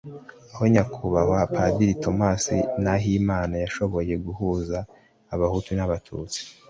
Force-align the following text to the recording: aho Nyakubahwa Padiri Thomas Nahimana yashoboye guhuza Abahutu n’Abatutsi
aho 0.51 0.63
Nyakubahwa 0.73 1.37
Padiri 1.55 1.93
Thomas 2.03 2.43
Nahimana 2.83 3.55
yashoboye 3.63 4.13
guhuza 4.25 4.77
Abahutu 5.33 5.71
n’Abatutsi 5.75 6.39